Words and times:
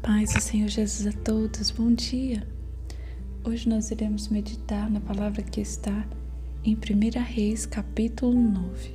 paz 0.00 0.32
do 0.32 0.40
Senhor 0.40 0.68
Jesus 0.68 1.06
a 1.06 1.18
todos, 1.18 1.70
bom 1.70 1.92
dia! 1.92 2.46
Hoje 3.44 3.68
nós 3.68 3.90
iremos 3.90 4.28
meditar 4.28 4.90
na 4.90 5.00
palavra 5.00 5.42
que 5.42 5.60
está 5.60 6.06
em 6.64 6.74
1 6.74 7.22
Reis, 7.22 7.66
capítulo 7.66 8.32
9. 8.32 8.94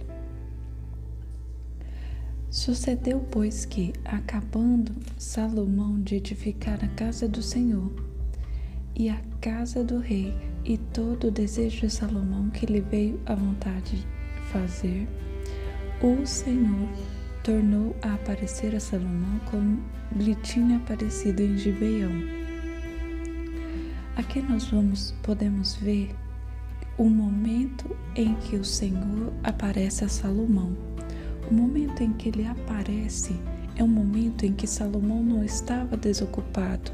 Sucedeu, 2.50 3.20
pois, 3.30 3.66
que, 3.66 3.94
acabando 4.04 4.96
Salomão 5.18 6.02
de 6.02 6.16
edificar 6.16 6.84
a 6.84 6.88
casa 6.88 7.28
do 7.28 7.42
Senhor 7.42 7.94
e 8.96 9.10
a 9.10 9.22
casa 9.40 9.84
do 9.84 10.00
rei, 10.00 10.34
e 10.66 10.78
todo 10.78 11.28
o 11.28 11.32
desejo 11.32 11.82
de 11.82 11.90
Salomão 11.90 12.50
que 12.50 12.66
lhe 12.66 12.82
veio 12.82 13.20
à 13.26 13.36
vontade 13.36 13.98
de 13.98 14.42
fazer, 14.52 15.08
o 16.02 16.26
Senhor 16.26 16.90
tornou 17.48 17.96
a 18.02 18.14
aparecer 18.16 18.76
a 18.76 18.80
Salomão 18.80 19.40
como 19.50 19.82
lhe 20.18 20.36
tinha 20.36 20.76
aparecido 20.76 21.42
em 21.42 21.58
Gibeão. 21.58 22.12
Aqui 24.18 24.42
nós 24.42 24.66
vamos 24.66 25.16
podemos 25.24 25.76
ver 25.76 26.14
o 26.98 27.06
momento 27.06 27.96
em 28.18 28.36
que 28.36 28.58
o 28.58 28.66
Senhor 28.66 29.32
aparece 29.46 30.04
a 30.04 30.10
Salomão. 30.10 30.76
O 31.50 31.54
momento 31.54 32.04
em 32.04 32.12
que 32.12 32.28
ele 32.28 32.46
aparece 32.46 33.40
é 33.78 33.84
um 33.84 33.88
momento 33.88 34.46
em 34.46 34.52
que 34.52 34.68
Salomão 34.68 35.24
não 35.24 35.42
estava 35.42 35.96
desocupado. 35.96 36.92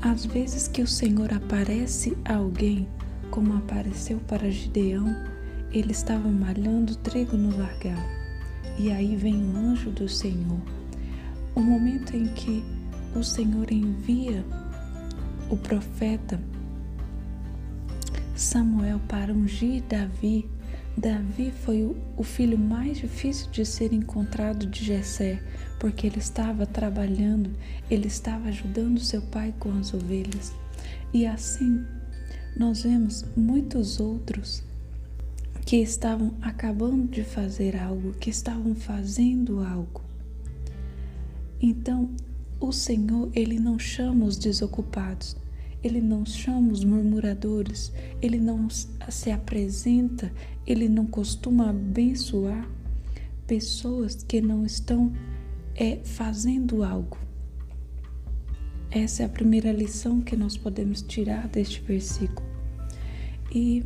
Às 0.00 0.24
vezes 0.24 0.66
que 0.68 0.80
o 0.80 0.86
Senhor 0.86 1.34
aparece 1.34 2.16
a 2.24 2.36
alguém, 2.36 2.88
como 3.30 3.58
apareceu 3.58 4.18
para 4.20 4.50
Gideão, 4.50 5.14
ele 5.70 5.92
estava 5.92 6.30
malhando 6.30 6.96
trigo 6.96 7.36
no 7.36 7.54
largar. 7.58 8.21
E 8.78 8.90
aí 8.90 9.16
vem 9.16 9.44
o 9.44 9.56
anjo 9.56 9.90
do 9.90 10.08
Senhor. 10.08 10.60
O 11.54 11.60
momento 11.60 12.16
em 12.16 12.26
que 12.28 12.64
o 13.14 13.22
Senhor 13.22 13.70
envia 13.70 14.44
o 15.50 15.56
profeta 15.56 16.40
Samuel 18.34 18.98
para 19.08 19.32
ungir 19.32 19.82
Davi. 19.82 20.48
Davi 20.96 21.52
foi 21.64 21.84
o, 22.16 22.22
filho 22.22 22.58
mais 22.58 22.98
difícil 22.98 23.50
de 23.50 23.64
ser 23.64 23.92
encontrado 23.92 24.66
de 24.66 24.84
Jessé, 24.84 25.42
porque 25.78 26.06
ele 26.06 26.18
estava 26.18 26.66
trabalhando, 26.66 27.50
ele 27.90 28.08
estava 28.08 28.48
ajudando 28.48 28.98
seu 28.98 29.22
pai 29.22 29.54
com 29.58 29.72
as 29.78 29.94
ovelhas. 29.94 30.52
E 31.14 31.26
assim, 31.26 31.84
nós 32.56 32.82
vemos 32.82 33.24
muitos 33.36 34.00
outros 34.00 34.64
que 35.64 35.76
estavam 35.76 36.34
acabando 36.42 37.08
de 37.08 37.22
fazer 37.24 37.76
algo, 37.76 38.12
que 38.12 38.30
estavam 38.30 38.74
fazendo 38.74 39.60
algo. 39.60 40.02
Então, 41.60 42.10
o 42.60 42.72
Senhor, 42.72 43.30
ele 43.34 43.58
não 43.58 43.78
chama 43.78 44.24
os 44.24 44.36
desocupados, 44.36 45.36
ele 45.82 46.00
não 46.00 46.24
chama 46.24 46.72
os 46.72 46.84
murmuradores, 46.84 47.92
ele 48.20 48.38
não 48.38 48.68
se 48.70 49.30
apresenta, 49.30 50.32
ele 50.66 50.88
não 50.88 51.06
costuma 51.06 51.70
abençoar 51.70 52.68
pessoas 53.46 54.22
que 54.22 54.40
não 54.40 54.64
estão 54.64 55.12
é, 55.74 55.98
fazendo 56.04 56.84
algo. 56.84 57.18
Essa 58.90 59.22
é 59.22 59.26
a 59.26 59.28
primeira 59.28 59.72
lição 59.72 60.20
que 60.20 60.36
nós 60.36 60.56
podemos 60.56 61.02
tirar 61.02 61.48
deste 61.48 61.80
versículo. 61.80 62.46
E 63.50 63.84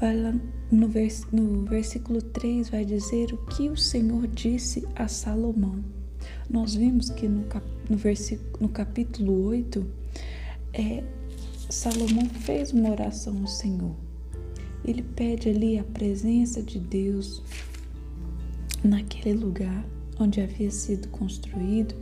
vai 0.00 0.16
lá 0.16 0.34
no, 0.70 0.88
vers, 0.88 1.26
no 1.32 1.64
versículo 1.64 2.22
3 2.22 2.68
vai 2.70 2.84
dizer 2.84 3.32
o 3.32 3.38
que 3.46 3.68
o 3.68 3.76
Senhor 3.76 4.26
disse 4.28 4.86
a 4.94 5.08
Salomão. 5.08 5.82
Nós 6.48 6.74
vimos 6.74 7.10
que 7.10 7.28
no, 7.28 7.44
cap, 7.44 7.66
no, 7.88 7.96
no 8.60 8.68
capítulo 8.68 9.46
8, 9.46 9.86
é, 10.72 11.02
Salomão 11.68 12.26
fez 12.26 12.72
uma 12.72 12.90
oração 12.90 13.38
ao 13.40 13.46
Senhor. 13.46 13.94
Ele 14.84 15.02
pede 15.02 15.48
ali 15.48 15.78
a 15.78 15.84
presença 15.84 16.62
de 16.62 16.78
Deus 16.78 17.42
naquele 18.82 19.34
lugar 19.34 19.84
onde 20.18 20.40
havia 20.40 20.70
sido 20.70 21.08
construído. 21.08 21.94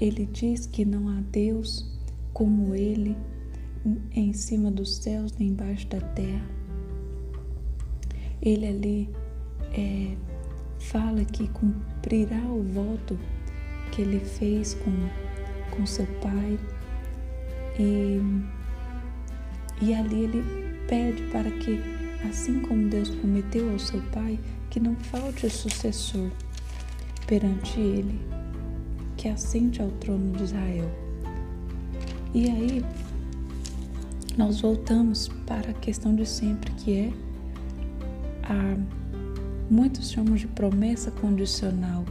Ele 0.00 0.26
diz 0.26 0.66
que 0.66 0.84
não 0.84 1.08
há 1.08 1.20
Deus 1.30 1.88
como 2.32 2.74
ele 2.74 3.16
em 4.14 4.32
cima 4.32 4.70
dos 4.70 4.96
céus 4.96 5.32
nem 5.38 5.48
embaixo 5.48 5.86
da 5.88 6.00
terra 6.00 6.61
ele 8.42 8.66
ali 8.66 9.10
é, 9.72 10.16
fala 10.78 11.24
que 11.24 11.46
cumprirá 11.48 12.42
o 12.44 12.62
voto 12.62 13.16
que 13.92 14.02
ele 14.02 14.18
fez 14.18 14.74
com, 14.74 14.92
com 15.70 15.86
seu 15.86 16.06
pai 16.20 16.58
e, 17.78 18.20
e 19.80 19.94
ali 19.94 20.24
ele 20.24 20.42
pede 20.88 21.22
para 21.30 21.50
que, 21.50 21.80
assim 22.28 22.60
como 22.60 22.88
Deus 22.88 23.10
prometeu 23.10 23.70
ao 23.70 23.78
seu 23.78 24.00
pai, 24.12 24.38
que 24.70 24.80
não 24.80 24.96
falte 24.96 25.48
sucessor 25.48 26.30
perante 27.26 27.78
ele, 27.78 28.20
que 29.16 29.28
assente 29.28 29.80
ao 29.80 29.90
trono 29.92 30.32
de 30.32 30.42
Israel. 30.42 30.90
E 32.34 32.50
aí, 32.50 32.84
nós 34.36 34.60
voltamos 34.60 35.28
para 35.46 35.70
a 35.70 35.74
questão 35.74 36.14
de 36.14 36.26
sempre, 36.26 36.72
que 36.72 36.98
é 36.98 37.12
a 38.42 38.76
muitos 39.70 40.10
chamam 40.10 40.34
de 40.34 40.46
promessa 40.46 41.10
condicional. 41.10 42.04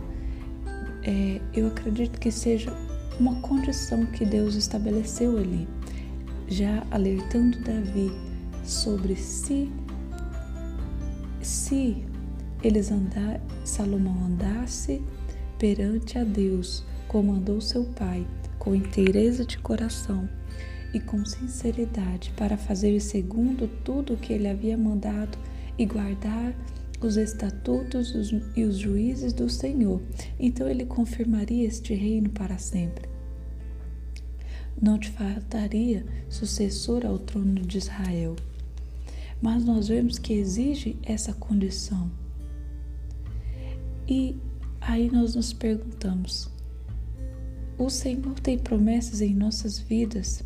É, 1.04 1.42
eu 1.54 1.68
acredito 1.68 2.20
que 2.20 2.32
seja 2.32 2.72
uma 3.20 3.40
condição 3.42 4.06
que 4.06 4.26
Deus 4.26 4.56
estabeleceu 4.56 5.38
ali, 5.38 5.68
já 6.48 6.84
alertando 6.92 7.60
Davi 7.60 8.12
sobre 8.64 9.16
se 9.16 9.72
se 11.42 12.04
eles 12.64 12.92
andar, 12.92 13.42
Salomão 13.64 14.26
andasse 14.26 15.02
perante 15.58 16.18
a 16.18 16.24
Deus, 16.24 16.84
como 17.08 17.34
andou 17.34 17.60
seu 17.60 17.84
pai, 17.84 18.26
com 18.60 18.76
inteireza 18.76 19.44
de 19.44 19.58
coração 19.58 20.30
e 20.94 21.00
com 21.00 21.26
sinceridade, 21.26 22.32
para 22.38 22.58
fazer 22.58 23.00
segundo 23.00 23.68
tudo 23.84 24.14
o 24.14 24.18
que 24.18 24.34
ele 24.34 24.48
havia 24.48 24.78
mandado 24.78 25.38
e 25.82 25.86
guardar 25.86 26.54
os 27.02 27.18
estatutos 27.18 28.14
e 28.56 28.64
os 28.64 28.78
juízes 28.78 29.34
do 29.34 29.50
Senhor. 29.50 30.00
Então 30.40 30.70
ele 30.70 30.86
confirmaria 30.86 31.68
este 31.68 31.96
reino 31.96 32.30
para 32.30 32.60
sempre. 32.60 33.10
Não 34.80 35.00
te 35.00 35.10
faltaria 35.10 36.06
sucessor 36.30 37.04
ao 37.04 37.18
trono 37.18 37.62
de 37.62 37.80
Israel. 37.80 38.36
Mas 39.42 39.66
nós 39.66 39.88
vemos 39.88 40.20
que 40.20 40.34
exige 40.34 41.00
essa 41.02 41.34
condição. 41.34 42.12
E 44.08 44.36
aí 44.80 45.10
nós 45.12 45.34
nos 45.34 45.52
perguntamos: 45.52 46.48
o 47.76 47.90
Senhor 47.90 48.40
tem 48.40 48.60
promessas 48.60 49.20
em 49.20 49.34
nossas 49.34 49.80
vidas, 49.80 50.44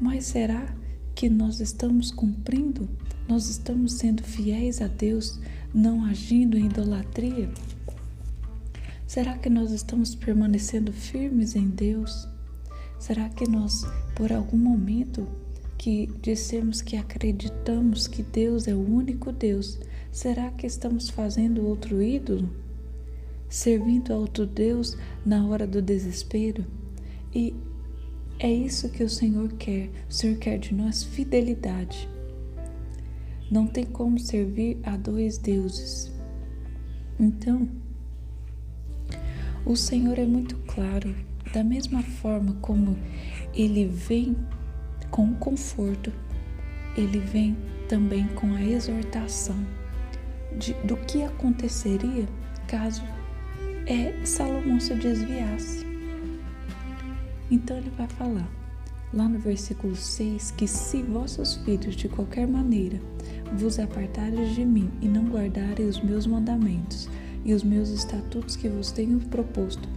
mas 0.00 0.24
será 0.24 0.74
que 1.14 1.28
nós 1.28 1.60
estamos 1.60 2.10
cumprindo 2.10 2.88
nós 3.28 3.48
estamos 3.48 3.94
sendo 3.94 4.22
fiéis 4.22 4.80
a 4.80 4.86
Deus, 4.86 5.38
não 5.72 6.04
agindo 6.04 6.58
em 6.58 6.66
idolatria? 6.66 7.50
Será 9.06 9.36
que 9.36 9.50
nós 9.50 9.70
estamos 9.72 10.14
permanecendo 10.14 10.92
firmes 10.92 11.54
em 11.54 11.68
Deus? 11.68 12.26
Será 12.98 13.28
que 13.28 13.48
nós, 13.48 13.84
por 14.14 14.32
algum 14.32 14.56
momento 14.56 15.26
que 15.76 16.08
dissemos 16.22 16.80
que 16.80 16.96
acreditamos 16.96 18.06
que 18.06 18.22
Deus 18.22 18.68
é 18.68 18.74
o 18.74 18.80
único 18.80 19.32
Deus, 19.32 19.78
será 20.10 20.50
que 20.50 20.66
estamos 20.66 21.10
fazendo 21.10 21.66
outro 21.66 22.02
ídolo? 22.02 22.48
Servindo 23.48 24.12
a 24.12 24.16
outro 24.16 24.46
Deus 24.46 24.96
na 25.26 25.46
hora 25.46 25.66
do 25.66 25.82
desespero? 25.82 26.64
E 27.34 27.54
é 28.38 28.50
isso 28.50 28.88
que 28.88 29.04
o 29.04 29.10
Senhor 29.10 29.52
quer. 29.54 29.90
O 30.08 30.12
Senhor 30.12 30.38
quer 30.38 30.58
de 30.58 30.74
nós 30.74 31.02
fidelidade. 31.02 32.08
Não 33.52 33.66
tem 33.66 33.84
como 33.84 34.18
servir 34.18 34.78
a 34.82 34.96
dois 34.96 35.36
deuses. 35.36 36.10
Então, 37.20 37.68
o 39.66 39.76
Senhor 39.76 40.18
é 40.18 40.24
muito 40.24 40.56
claro, 40.66 41.14
da 41.52 41.62
mesma 41.62 42.02
forma 42.02 42.54
como 42.62 42.96
ele 43.52 43.84
vem 43.84 44.34
com 45.10 45.26
o 45.26 45.34
conforto, 45.34 46.10
ele 46.96 47.18
vem 47.18 47.54
também 47.90 48.26
com 48.28 48.54
a 48.54 48.62
exortação 48.62 49.66
de, 50.58 50.72
do 50.84 50.96
que 50.96 51.22
aconteceria 51.22 52.26
caso 52.66 53.02
é, 53.84 54.24
Salomão 54.24 54.80
se 54.80 54.94
desviasse. 54.94 55.86
Então 57.50 57.76
ele 57.76 57.90
vai 57.98 58.08
falar 58.08 58.61
lá 59.12 59.28
no 59.28 59.38
versículo 59.38 59.94
6 59.94 60.52
que 60.52 60.66
se 60.66 61.02
vossos 61.02 61.56
filhos 61.56 61.94
de 61.94 62.08
qualquer 62.08 62.46
maneira 62.46 63.00
vos 63.56 63.78
apartares 63.78 64.54
de 64.54 64.64
mim 64.64 64.90
e 65.00 65.08
não 65.08 65.24
guardarem 65.24 65.86
os 65.86 66.00
meus 66.00 66.26
mandamentos 66.26 67.08
e 67.44 67.52
os 67.52 67.62
meus 67.62 67.90
estatutos 67.90 68.56
que 68.56 68.68
vos 68.68 68.92
tenho 68.92 69.18
proposto, 69.20 69.88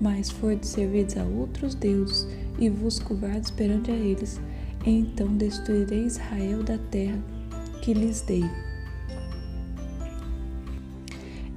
mas 0.00 0.34
de 0.60 0.66
servidos 0.66 1.16
a 1.16 1.24
outros 1.24 1.74
deuses 1.74 2.26
e 2.58 2.68
vos 2.68 2.98
curvardes 2.98 3.50
perante 3.50 3.90
a 3.90 3.94
eles, 3.94 4.40
então 4.86 5.36
destruirei 5.36 6.04
Israel 6.04 6.62
da 6.62 6.78
terra 6.78 7.18
que 7.82 7.92
lhes 7.92 8.22
dei. 8.22 8.44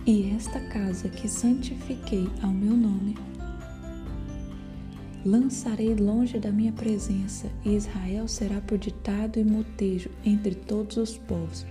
E 0.05 0.31
esta 0.35 0.59
casa 0.59 1.09
que 1.09 1.27
santifiquei 1.27 2.29
ao 2.41 2.51
meu 2.51 2.75
nome, 2.75 3.17
lançarei 5.27 5.93
longe 5.93 6.39
da 6.39 6.51
minha 6.51 6.71
presença, 6.71 7.51
e 7.65 7.75
Israel 7.75 8.27
será 8.29 8.61
por 8.61 8.77
ditado 8.77 9.37
e 9.37 9.43
motejo 9.43 10.09
entre 10.23 10.55
todos 10.55 10.95
os 10.95 11.17
povos. 11.17 11.65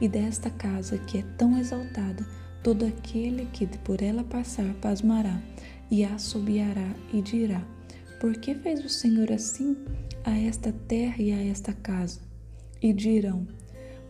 E 0.00 0.08
desta 0.08 0.48
casa 0.48 0.98
que 0.98 1.18
é 1.18 1.22
tão 1.36 1.58
exaltada, 1.58 2.24
todo 2.62 2.84
aquele 2.84 3.46
que 3.46 3.66
por 3.78 4.00
ela 4.00 4.22
passar 4.22 4.72
pasmará 4.74 5.42
e 5.90 6.04
assobiará 6.04 6.94
e 7.12 7.20
dirá: 7.20 7.66
Por 8.20 8.34
que 8.36 8.54
fez 8.54 8.84
o 8.84 8.88
Senhor 8.88 9.32
assim 9.32 9.76
a 10.24 10.38
esta 10.38 10.72
terra 10.72 11.16
e 11.18 11.32
a 11.32 11.44
esta 11.44 11.72
casa? 11.72 12.20
E 12.80 12.92
dirão: 12.92 13.46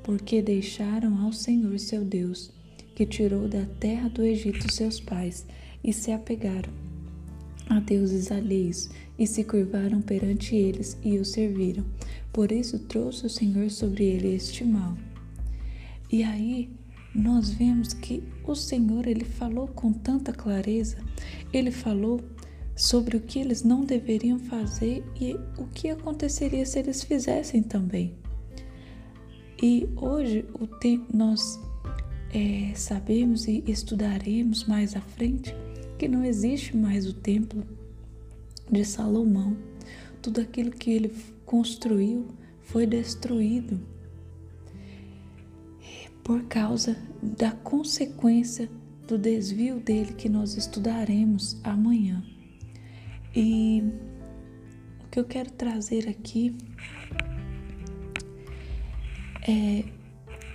Porque 0.02 0.42
deixaram 0.42 1.18
ao 1.18 1.32
Senhor 1.32 1.78
seu 1.78 2.04
Deus, 2.04 2.52
que 2.94 3.06
tirou 3.06 3.48
da 3.48 3.64
terra 3.80 4.10
do 4.10 4.22
Egito 4.22 4.70
seus 4.70 5.00
pais, 5.00 5.46
e 5.82 5.94
se 5.94 6.12
apegaram 6.12 6.91
a 7.68 7.80
deuses 7.80 8.30
alheios 8.30 8.90
e 9.18 9.26
se 9.26 9.44
curvaram 9.44 10.00
perante 10.00 10.56
eles 10.56 10.96
e 11.02 11.18
os 11.18 11.28
serviram. 11.28 11.84
Por 12.32 12.50
isso 12.50 12.78
trouxe 12.78 13.26
o 13.26 13.30
Senhor 13.30 13.70
sobre 13.70 14.04
ele 14.04 14.34
este 14.34 14.64
mal. 14.64 14.96
E 16.10 16.22
aí 16.22 16.70
nós 17.14 17.50
vemos 17.50 17.92
que 17.92 18.22
o 18.44 18.54
Senhor 18.54 19.06
ele 19.06 19.24
falou 19.24 19.68
com 19.68 19.92
tanta 19.92 20.32
clareza, 20.32 20.98
ele 21.52 21.70
falou 21.70 22.20
sobre 22.74 23.16
o 23.16 23.20
que 23.20 23.38
eles 23.38 23.62
não 23.62 23.84
deveriam 23.84 24.38
fazer 24.38 25.04
e 25.20 25.36
o 25.58 25.66
que 25.66 25.90
aconteceria 25.90 26.64
se 26.64 26.78
eles 26.78 27.02
fizessem 27.04 27.62
também. 27.62 28.14
E 29.62 29.88
hoje 29.96 30.44
o 30.54 30.66
nós 31.14 31.60
é, 32.32 32.72
sabemos 32.74 33.46
e 33.46 33.62
estudaremos 33.66 34.64
mais 34.64 34.96
à 34.96 35.00
frente 35.00 35.54
que 36.02 36.08
não 36.08 36.24
existe 36.24 36.76
mais 36.76 37.06
o 37.06 37.12
templo 37.12 37.64
de 38.68 38.84
Salomão. 38.84 39.56
Tudo 40.20 40.40
aquilo 40.40 40.72
que 40.72 40.90
ele 40.90 41.14
construiu 41.46 42.26
foi 42.60 42.88
destruído 42.88 43.80
por 46.24 46.42
causa 46.46 46.96
da 47.22 47.52
consequência 47.52 48.68
do 49.06 49.16
desvio 49.16 49.78
dele 49.78 50.12
que 50.14 50.28
nós 50.28 50.56
estudaremos 50.56 51.56
amanhã. 51.62 52.20
E 53.32 53.84
o 55.04 55.08
que 55.08 55.20
eu 55.20 55.24
quero 55.24 55.52
trazer 55.52 56.08
aqui 56.08 56.52
é 59.46 59.84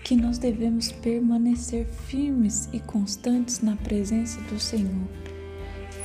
que 0.03 0.13
nós 0.17 0.37
devemos 0.37 0.91
permanecer 0.91 1.85
firmes 1.85 2.67
e 2.73 2.81
constantes 2.81 3.61
na 3.61 3.77
presença 3.77 4.41
do 4.41 4.59
Senhor, 4.59 5.07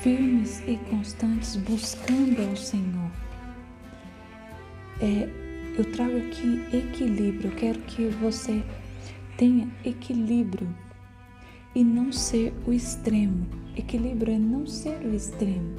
firmes 0.03 0.63
e 0.67 0.77
constantes 0.91 1.57
buscando 1.57 2.43
ao 2.49 2.57
Senhor. 2.57 3.11
É, 5.01 5.29
eu 5.79 5.85
trago 5.93 6.17
aqui 6.19 6.65
equilíbrio, 6.77 7.51
eu 7.51 7.57
quero 7.57 7.79
que 7.81 8.09
você 8.09 8.63
tenha 9.37 9.69
equilíbrio 9.85 10.69
e 11.75 11.83
não 11.83 12.13
ser 12.13 12.53
o 12.67 12.73
extremo. 12.73 13.47
Equilíbrio 13.77 14.35
é 14.35 14.39
não 14.39 14.67
ser 14.67 14.99
o 15.07 15.15
extremo. 15.15 15.77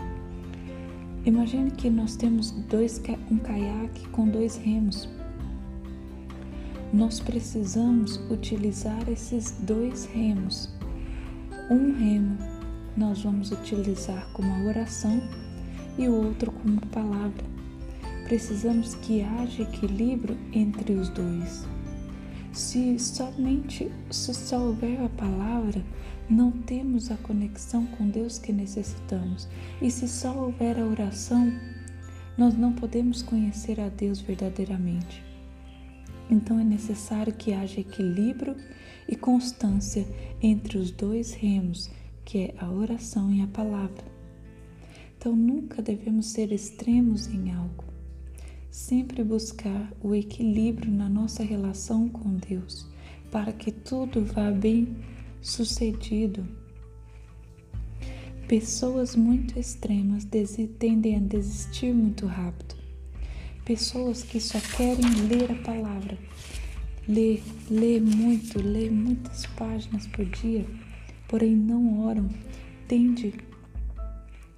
Imagine 1.25 1.71
que 1.71 1.89
nós 1.89 2.15
temos 2.15 2.51
dois, 2.51 3.01
um 3.29 3.37
caiaque 3.37 4.07
com 4.09 4.27
dois 4.27 4.57
remos 4.57 5.07
nós 6.93 7.19
precisamos 7.19 8.17
utilizar 8.29 9.09
esses 9.09 9.51
dois 9.61 10.05
remos. 10.05 10.69
Um 11.71 11.91
remo 11.91 12.37
nós 12.95 13.23
vamos 13.23 13.51
utilizar 13.51 14.27
como 14.33 14.51
a 14.53 14.69
oração 14.69 15.21
e 15.97 16.07
o 16.07 16.25
outro 16.25 16.51
como 16.51 16.79
palavra. 16.87 17.43
Precisamos 18.25 18.95
que 18.95 19.21
haja 19.21 19.63
equilíbrio 19.63 20.37
entre 20.51 20.93
os 20.93 21.09
dois. 21.09 21.65
Se 22.51 22.97
somente 22.99 23.91
se 24.09 24.33
só 24.33 24.59
houver 24.59 25.01
a 25.01 25.09
palavra, 25.09 25.83
não 26.29 26.51
temos 26.51 27.11
a 27.11 27.17
conexão 27.17 27.85
com 27.85 28.07
Deus 28.07 28.37
que 28.37 28.53
necessitamos. 28.53 29.47
E 29.81 29.91
se 29.91 30.07
só 30.07 30.31
houver 30.37 30.79
a 30.79 30.85
oração, 30.85 31.51
nós 32.37 32.55
não 32.55 32.73
podemos 32.73 33.21
conhecer 33.21 33.79
a 33.79 33.89
Deus 33.89 34.21
verdadeiramente. 34.21 35.23
Então 36.29 36.59
é 36.59 36.63
necessário 36.63 37.33
que 37.33 37.53
haja 37.53 37.81
equilíbrio 37.81 38.55
e 39.07 39.15
constância 39.15 40.07
entre 40.41 40.77
os 40.77 40.91
dois 40.91 41.33
remos, 41.33 41.89
que 42.25 42.39
é 42.39 42.55
a 42.57 42.69
oração 42.69 43.31
e 43.31 43.41
a 43.41 43.47
palavra. 43.47 44.05
Então 45.17 45.35
nunca 45.35 45.81
devemos 45.81 46.27
ser 46.27 46.51
extremos 46.51 47.27
em 47.27 47.51
algo. 47.51 47.83
Sempre 48.69 49.23
buscar 49.23 49.93
o 50.01 50.15
equilíbrio 50.15 50.91
na 50.91 51.07
nossa 51.07 51.43
relação 51.43 52.09
com 52.09 52.35
Deus, 52.35 52.87
para 53.31 53.51
que 53.51 53.71
tudo 53.71 54.25
vá 54.25 54.51
bem 54.51 54.97
sucedido. 55.41 56.45
Pessoas 58.47 59.15
muito 59.15 59.57
extremas 59.59 60.27
tendem 60.77 61.15
a 61.15 61.19
desistir 61.19 61.93
muito 61.93 62.25
rápido 62.25 62.83
pessoas 63.65 64.23
que 64.23 64.39
só 64.39 64.59
querem 64.75 65.09
ler 65.27 65.51
a 65.51 65.55
palavra, 65.55 66.17
ler, 67.07 67.41
ler 67.69 68.01
muito, 68.01 68.61
ler 68.61 68.91
muitas 68.91 69.45
páginas 69.45 70.05
por 70.07 70.25
dia, 70.25 70.65
porém 71.33 71.55
não 71.55 72.05
oram, 72.05 72.29
tende 72.87 73.33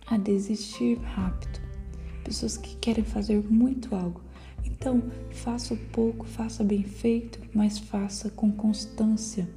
a 0.06 0.18
desistir 0.18 0.98
rápido. 0.98 1.62
Pessoas 2.22 2.57
que 2.57 2.75
querem 2.75 3.06
fazer 3.06 3.42
muito 3.50 3.95
algo. 3.95 4.19
Então, 4.66 5.01
faça 5.31 5.74
pouco, 5.94 6.25
faça 6.25 6.66
bem 6.66 6.83
feito, 6.83 7.39
mas 7.54 7.80
faça 7.80 8.30
com 8.30 8.51
constância. 8.51 9.48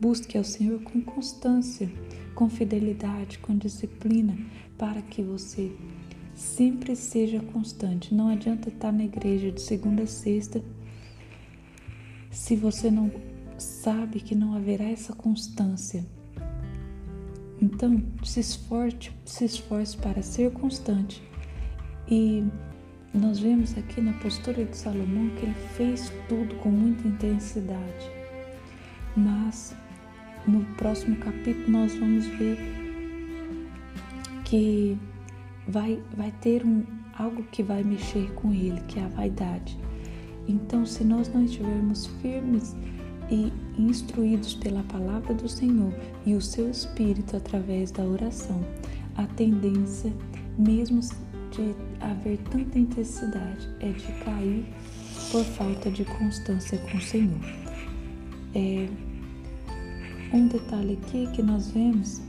Busque 0.00 0.36
ao 0.36 0.42
Senhor 0.42 0.82
com 0.82 1.00
constância, 1.00 1.88
com 2.34 2.50
fidelidade, 2.50 3.38
com 3.38 3.56
disciplina, 3.56 4.36
para 4.76 5.00
que 5.02 5.22
você 5.22 5.70
Sempre 6.34 6.96
seja 6.96 7.38
constante. 7.40 8.12
Não 8.12 8.28
adianta 8.28 8.70
estar 8.70 8.92
na 8.92 9.04
igreja 9.04 9.52
de 9.52 9.62
segunda 9.62 10.02
a 10.02 10.06
sexta 10.06 10.62
se 12.30 12.56
você 12.56 12.90
não 12.90 13.10
sabe 13.56 14.20
que 14.20 14.34
não 14.34 14.52
haverá 14.52 14.84
essa 14.84 15.14
constância. 15.14 16.04
Então, 17.66 18.00
se 18.22 18.38
esforce, 18.38 19.10
se 19.24 19.44
esforce 19.44 19.96
para 19.96 20.22
ser 20.22 20.52
constante. 20.52 21.20
E 22.08 22.44
nós 23.12 23.40
vemos 23.40 23.76
aqui 23.76 24.00
na 24.00 24.12
postura 24.12 24.64
de 24.64 24.76
Salomão 24.76 25.28
que 25.30 25.46
ele 25.46 25.54
fez 25.76 26.12
tudo 26.28 26.54
com 26.56 26.68
muita 26.68 27.08
intensidade. 27.08 28.10
Mas 29.16 29.74
no 30.46 30.64
próximo 30.76 31.16
capítulo 31.16 31.68
nós 31.68 31.92
vamos 31.96 32.26
ver 32.38 32.56
que 34.44 34.96
vai, 35.66 36.00
vai 36.16 36.32
ter 36.40 36.64
um, 36.64 36.84
algo 37.18 37.42
que 37.50 37.64
vai 37.64 37.82
mexer 37.82 38.32
com 38.34 38.52
ele, 38.52 38.80
que 38.86 39.00
é 39.00 39.04
a 39.04 39.08
vaidade. 39.08 39.76
Então, 40.46 40.86
se 40.86 41.02
nós 41.02 41.28
não 41.34 41.44
estivermos 41.44 42.06
firmes 42.22 42.76
e 43.28 43.52
instruídos 43.78 44.54
pela 44.54 44.82
palavra 44.84 45.34
do 45.34 45.48
Senhor 45.48 45.92
e 46.24 46.34
o 46.34 46.40
seu 46.40 46.70
espírito 46.70 47.36
através 47.36 47.90
da 47.90 48.04
oração, 48.04 48.64
a 49.16 49.26
tendência, 49.26 50.12
mesmo 50.58 51.00
de 51.50 51.74
haver 52.00 52.38
tanta 52.50 52.78
intensidade, 52.78 53.68
é 53.80 53.90
de 53.90 54.12
cair 54.24 54.64
por 55.30 55.44
falta 55.44 55.90
de 55.90 56.04
constância 56.04 56.78
com 56.78 56.98
o 56.98 57.00
Senhor. 57.00 57.40
É, 58.54 58.88
um 60.32 60.48
detalhe 60.48 60.98
aqui 61.02 61.26
que 61.32 61.42
nós 61.42 61.70
vemos 61.70 62.20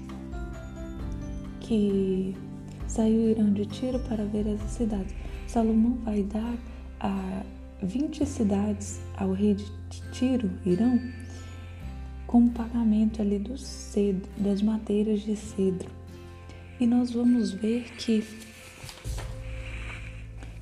que 1.61 2.35
Saiu 2.87 3.31
Irã 3.31 3.51
de 3.51 3.65
Tiro 3.65 3.99
para 3.99 4.23
ver 4.23 4.47
as 4.47 4.61
cidades. 4.71 5.13
Salomão 5.45 5.97
vai 6.03 6.23
dar 6.23 6.55
a 7.01 7.43
20 7.83 8.25
cidades 8.25 8.99
ao 9.17 9.33
rei 9.33 9.55
de 9.55 9.65
Tiro, 10.11 10.49
Irã, 12.27 12.31
como 12.31 12.51
pagamento 12.51 13.22
ali 13.22 13.39
do 13.39 13.57
cedro, 13.57 14.29
das 14.38 14.62
madeiras 14.62 15.22
de 15.22 15.36
cedro. 15.36 15.89
E 16.79 16.86
nós 16.86 17.12
vamos 17.12 17.51
ver 17.51 17.84
que 17.96 18.24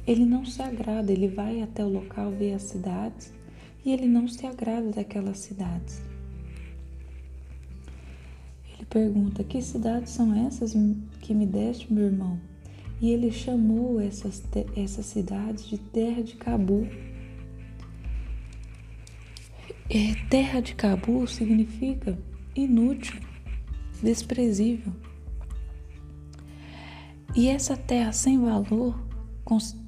ele 0.07 0.25
não 0.25 0.45
se 0.45 0.61
agrada, 0.61 1.11
ele 1.11 1.27
vai 1.27 1.61
até 1.61 1.83
o 1.83 1.89
local 1.89 2.31
ver 2.31 2.53
as 2.53 2.61
cidades 2.61 3.33
e 3.83 3.91
ele 3.91 4.07
não 4.07 4.27
se 4.27 4.45
agrada 4.45 4.91
daquelas 4.91 5.39
cidades 5.39 6.01
pergunta: 8.95 9.43
Que 9.43 9.61
cidades 9.61 10.13
são 10.13 10.33
essas 10.33 10.73
que 11.19 11.33
me 11.33 11.45
deste, 11.45 11.91
meu 11.91 12.05
irmão? 12.05 12.39
E 13.01 13.11
ele 13.11 13.29
chamou 13.29 13.99
essas, 13.99 14.41
essas 14.75 15.05
cidades 15.05 15.65
de 15.65 15.77
terra 15.77 16.23
de 16.23 16.35
Cabu. 16.35 16.87
É, 19.87 20.15
terra 20.29 20.61
de 20.61 20.73
Cabu 20.73 21.27
significa 21.27 22.17
inútil, 22.55 23.19
desprezível. 24.01 24.91
E 27.35 27.47
essa 27.49 27.77
terra 27.77 28.11
sem 28.11 28.39
valor, 28.39 28.99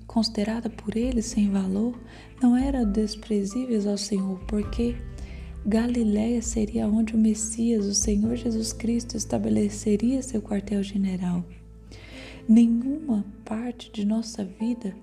considerada 0.05 0.69
por 0.69 0.95
ele 0.95 1.23
sem 1.23 1.49
valor, 1.49 1.99
não 2.39 2.55
era 2.55 2.85
desprezível 2.85 3.89
ao 3.89 3.97
Senhor, 3.97 4.39
porque 4.47 4.95
Galiléia 5.65 6.43
seria 6.43 6.87
onde 6.87 7.15
o 7.15 7.17
Messias, 7.17 7.87
o 7.87 7.95
Senhor 7.95 8.35
Jesus 8.35 8.71
Cristo, 8.71 9.17
estabeleceria 9.17 10.21
seu 10.21 10.43
quartel-general. 10.43 11.43
Nenhuma 12.47 13.25
parte 13.43 13.91
de 13.91 14.05
nossa 14.05 14.45
vida, 14.45 14.95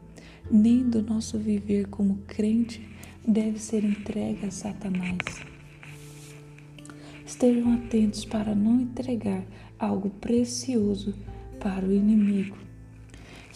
nem 0.49 0.89
do 0.89 1.03
nosso 1.03 1.37
viver 1.37 1.89
como 1.89 2.19
crente, 2.29 2.95
deve 3.27 3.59
ser 3.59 3.85
entregue 3.85 4.47
a 4.47 4.51
Satanás. 4.51 5.19
Estejam 7.27 7.75
atentos 7.75 8.25
para 8.25 8.55
não 8.55 8.81
entregar 8.81 9.45
algo 9.79 10.11
precioso 10.11 11.15
para 11.61 11.87
o 11.87 11.93
inimigo. 11.93 12.57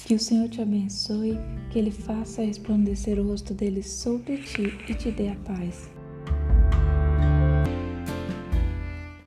Que 0.07 0.15
o 0.15 0.19
Senhor 0.19 0.49
te 0.49 0.63
abençoe, 0.63 1.37
que 1.71 1.79
Ele 1.79 1.91
faça 1.91 2.43
resplandecer 2.43 3.19
o 3.19 3.29
rosto 3.29 3.53
dele 3.53 3.83
sobre 3.83 4.39
ti 4.39 4.73
e 4.89 4.95
te 4.95 5.11
dê 5.11 5.29
a 5.29 5.37
paz. 5.37 5.98